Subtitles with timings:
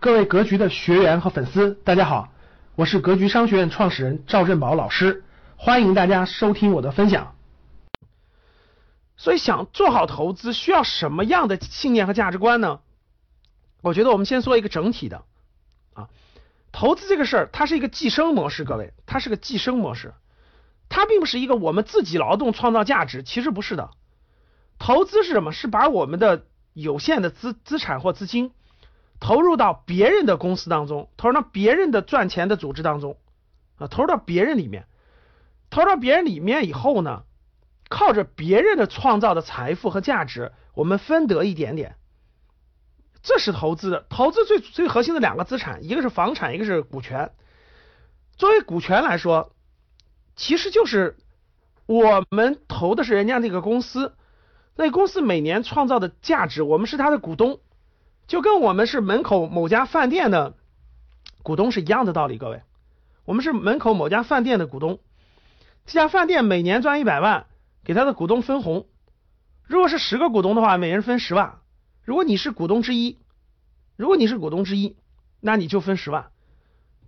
[0.00, 2.32] 各位格局的学员和粉丝，大家好，
[2.74, 5.24] 我是格局商学院创始人赵振宝老师，
[5.56, 7.36] 欢迎大家收听我的分享。
[9.18, 12.80] 所以，想做好投资，需要什么样的信念和价值观呢？
[13.82, 15.22] 我觉得我们先说一个整体的
[15.92, 16.08] 啊，
[16.72, 20.14] 投资这个事儿，它是一个寄生模式，各位，它是个寄生模式，
[20.88, 23.90] 它并不是一个我们自己劳动创造价值，其实不是的。
[24.78, 25.52] 投资是什么？
[25.52, 28.52] 是把我们的有限的资资产或资金。
[29.20, 33.18] 投入到别人的公司当中，投入到别人的赚钱的组织当中，
[33.76, 34.86] 啊，投入到别人里面，
[35.68, 37.24] 投入到别人里面以后呢，
[37.90, 41.96] 靠着别人的创造的财富和价值，我们分得一点点，
[43.22, 44.06] 这是投资的。
[44.08, 47.30] 投资最最核心的两个资产，一个是房产，一个是股权。
[48.36, 49.52] 作为股权来说，
[50.34, 51.18] 其实就是
[51.84, 54.14] 我们投的是人家那个公司，
[54.76, 57.60] 那公司每年创造的价值，我们是他的股东。
[58.30, 60.54] 就跟我们是门口某家饭店的
[61.42, 62.62] 股东是一样的道理，各位，
[63.24, 65.00] 我们是门口某家饭店的股东，
[65.84, 67.46] 这家饭店每年赚一百万，
[67.82, 68.86] 给他的股东分红，
[69.64, 71.58] 如果是十个股东的话，每人分十万，
[72.04, 73.18] 如果你是股东之一，
[73.96, 74.96] 如果你是股东之一，
[75.40, 76.30] 那你就分十万，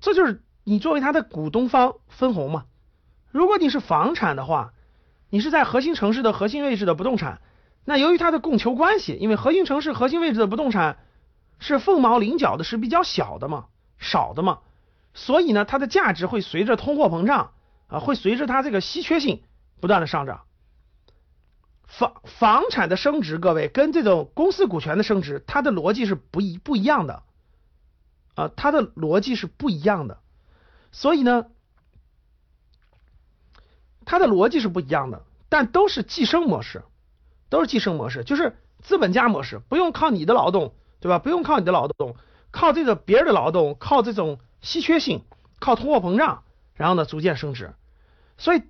[0.01, 2.65] 这就是你作为他的股东方分红嘛。
[3.31, 4.73] 如果你是房产的话，
[5.31, 7.41] 你是在核心城市的核心位置的不动产，
[7.85, 10.99] 那由于它的供求关系，因为核心城市核心位置的不动产。
[11.63, 13.67] 是凤毛麟角的，是比较小的嘛，
[13.99, 14.59] 少的嘛，
[15.15, 17.53] 所以呢，它的价值会随着通货膨胀
[17.87, 19.45] 啊，会随着它这个稀缺性
[19.81, 20.43] 不断的上涨。
[21.87, 27.23] 房房产的升值，各位跟这种公司股权的升值，它的逻辑是不一不一样的
[28.35, 30.19] 啊，它的逻辑是不一样的，
[30.91, 31.47] 所以呢，
[34.05, 36.83] 它的逻辑是不一样的，但都是寄生模式，
[37.51, 40.75] 都是寄生模式，就是资本家模式，不用靠你的劳动。
[41.03, 41.19] 对吧？
[41.19, 42.17] 不用靠你的劳动，
[42.53, 45.23] 靠这个别人的劳动，靠这种稀缺性，
[45.59, 47.75] 靠通货膨胀，然后呢逐渐升值。
[48.39, 48.63] 所以，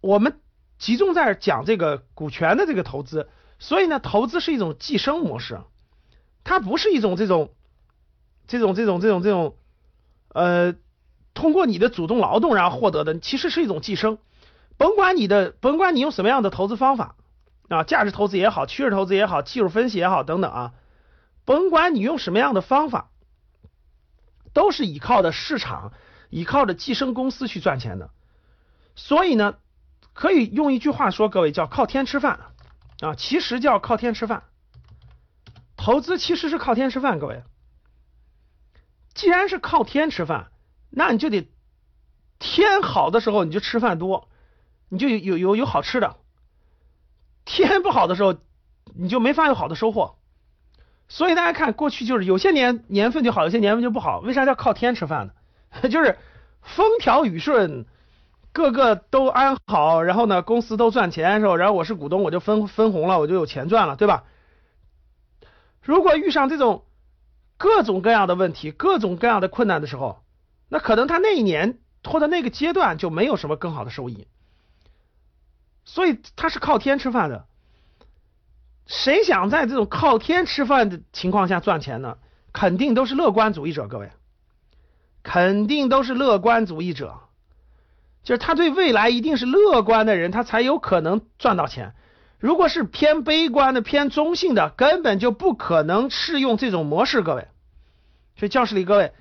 [0.00, 0.40] 我们
[0.78, 3.28] 集中在讲这个股权的这个投资。
[3.58, 5.60] 所以呢，投资是一种寄生模式，
[6.44, 7.50] 它不是一种这种
[8.46, 9.56] 这种这种这种这种
[10.32, 10.74] 呃
[11.34, 14.16] 通过你的主动劳动然后获得的，其实是一种寄生。
[14.78, 17.16] 甭管你的，甭管你用什么样的投资方法
[17.68, 20.72] 啊，价值投资也好，趋势投资也好，技术分析也好，等等啊。
[21.50, 23.10] 甭管你用什么样的方法，
[24.52, 25.92] 都是依靠的市场，
[26.28, 28.10] 依靠着寄生公司去赚钱的。
[28.94, 29.58] 所以呢，
[30.12, 32.38] 可以用一句话说，各位叫靠天吃饭
[33.00, 34.44] 啊，其实叫靠天吃饭。
[35.76, 37.42] 投资其实是靠天吃饭，各位。
[39.12, 40.52] 既然是靠天吃饭，
[40.88, 41.50] 那你就得
[42.38, 44.28] 天好的时候你就吃饭多，
[44.88, 46.16] 你就有有有有好吃的；
[47.44, 48.38] 天不好的时候，
[48.94, 50.19] 你就没法有好的收获。
[51.10, 54.20] 所以大家看，过去就是有些年年份就好，有些年份就不好。
[54.20, 55.32] 为啥叫靠天吃饭呢？
[55.90, 56.16] 就是
[56.62, 57.84] 风调雨顺，
[58.52, 64.22] 个个都安好，然后呢，公司都赚钱的时候，然后我是股东，我就分分红了，我就有钱赚了，对吧？
[65.82, 66.84] 如果遇上这种
[67.58, 70.22] 各种各样的问题、各种各样的困难的时候，
[70.68, 74.28] 那可能他那一年或者那个阶段就没有什么更好的收益。
[75.84, 77.46] 所以他是靠天吃饭的。
[78.90, 82.18] 谁想在这种靠天吃饭的情况下赚钱呢？
[82.52, 84.10] 肯定都是乐观主义者，各位，
[85.22, 87.20] 肯定都是乐观主义者，
[88.24, 91.94] 就是他对未来一定是乐观的人，他才有可能赚到钱。
[92.40, 97.46] 如果是偏悲观的、偏中性的，根本就不可能适用这种模式，各位。
[98.34, 99.12] 所以教室里各位，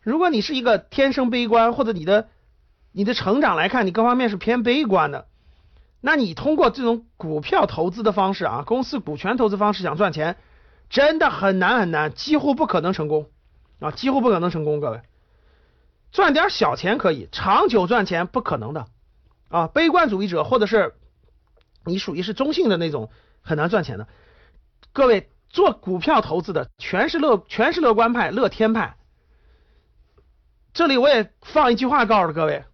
[0.00, 2.28] 如果你是一个天生悲观，或者你的
[2.90, 5.28] 你的成长来看，你各方面是偏悲观的。
[6.04, 10.36] 那你通过这种股票投资的方式啊，公司股权投资方式想赚钱，
[10.90, 13.30] 真的很难很难，几乎不可能成功
[13.78, 14.80] 啊，几乎不可能成功。
[14.80, 15.00] 各位，
[16.10, 18.86] 赚点小钱可以，长久赚钱不可能的
[19.48, 19.68] 啊。
[19.68, 20.94] 悲观主义者或者是
[21.84, 23.08] 你属于是中性的那种，
[23.40, 24.08] 很难赚钱的。
[24.92, 28.96] 各位做股票投资的全是乐，全是乐观派、乐天派。
[30.74, 32.64] 这里我也放一句话告诉各位。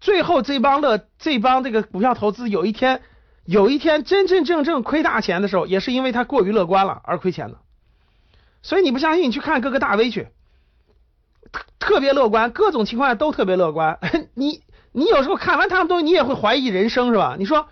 [0.00, 3.02] 最后这帮乐这帮这个股票投资有一天
[3.44, 7.58] 有一天真真正正亏大钱的时候，也是因为他过于乐观了而亏钱的。
[8.62, 10.28] 所以你不相信，你去看各个大 V 去，
[11.52, 13.98] 特特别乐观，各种情况下都特别乐观。
[14.34, 14.62] 你
[14.92, 17.36] 你有时候看完他们都，你也会怀疑人生是吧？
[17.38, 17.68] 你说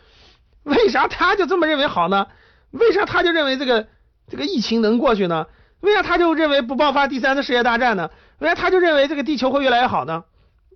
[0.64, 2.26] 为啥他就这么认为好呢？
[2.70, 3.88] 为啥他就认为这个
[4.28, 5.46] 这个疫情能过去呢？
[5.80, 8.10] 为啥他就认为不爆发第三次世界大战呢？
[8.38, 10.24] 为啥他就认为这个地球会越来越好呢？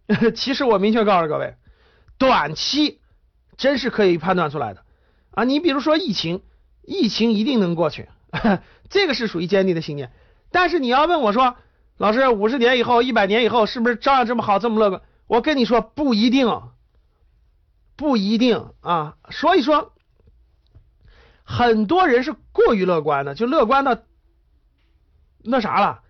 [0.35, 1.57] 其实我明确告诉各位，
[2.19, 3.01] 短期
[3.57, 4.85] 真是可以判断出来的
[5.31, 5.45] 啊！
[5.45, 6.43] 你比如说疫情，
[6.83, 8.09] 疫情一定能过去，
[8.91, 10.13] 这个是属于坚定的信念。
[10.51, 11.57] 但是你要问我说，
[11.97, 15.03] 老师，五十年以后、一百年以后，是不是照样这么好、这么乐观？
[15.27, 16.61] 我跟你说，不一定，
[17.97, 19.17] 不一定啊。
[19.31, 19.93] 所以说，
[21.45, 23.97] 很多人是过于乐观的，就乐观到
[25.43, 26.02] 那啥了。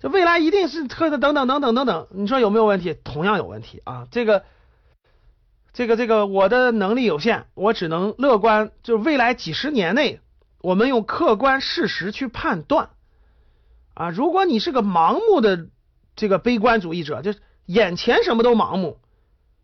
[0.00, 2.94] 这未来一定是特的等等等等等等，你说有没有问题？
[3.04, 4.08] 同样有问题啊！
[4.10, 4.44] 这个，
[5.74, 8.72] 这个，这个，我的能力有限，我只能乐观。
[8.82, 10.20] 就未来几十年内，
[10.62, 12.88] 我们用客观事实去判断
[13.92, 14.08] 啊。
[14.08, 15.68] 如果你是个盲目的
[16.16, 17.34] 这个悲观主义者，就
[17.66, 19.00] 眼前什么都盲目，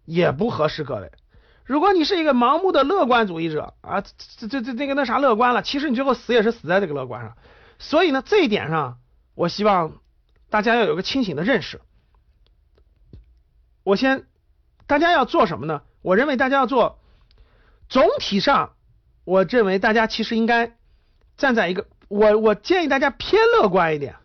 [0.05, 1.13] 也不合适各位。
[1.65, 4.03] 如果你是一个盲目的乐观主义者啊，
[4.37, 7.39] 这这这这个那啥乐观了，其实你最后死也是死在这个乐观上。
[7.79, 8.99] 所以呢，这一点上，
[9.35, 9.95] 我希望。
[10.57, 11.83] 大家要有个清醒的认识。
[13.83, 14.25] 我先，
[14.87, 15.83] 大家要做什么呢？
[16.01, 16.99] 我认为大家要做，
[17.91, 18.73] 总体上，
[19.27, 20.75] 我认为大家其实应该
[21.37, 24.17] 站在一个，我我建议大家偏乐观一点。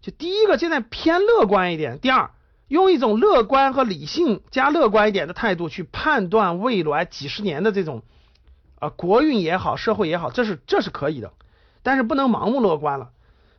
[0.00, 2.30] 就第一个，现在偏乐观一点；第二，
[2.68, 8.04] 用一种乐观和理性加乐观一点的态度去判断未来几十年的这种
[8.78, 11.32] 啊国运也好，社会也好，这是这是可以的，
[11.82, 13.10] 但是不能盲目乐观了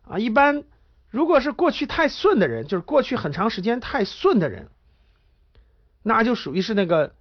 [0.08, 0.64] 啊，一般。
[1.10, 4.70] 如果是过去太顺的人，就是过去很长时间太顺的人，
[6.04, 7.14] 那就属于是那个、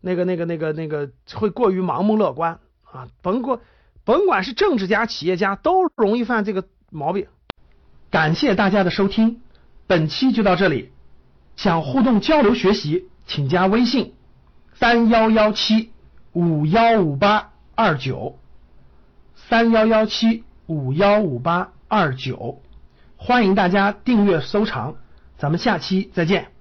[0.00, 3.08] 那个、那个、那个、那个会过于盲目乐观啊。
[3.22, 3.60] 甭管
[4.04, 7.26] 甭管是政治家、企业家，都容易犯这个毛病。
[8.10, 9.42] 感谢大家的收听，
[9.86, 10.92] 本期就到这里。
[11.56, 14.14] 想互动交流学习，请加微信：
[14.74, 15.92] 三幺幺七
[16.32, 18.38] 五幺五八二九，
[19.34, 22.62] 三幺幺七五幺五八二九。
[23.16, 24.94] 欢迎大家订阅收藏，
[25.38, 26.55] 咱们下期再见。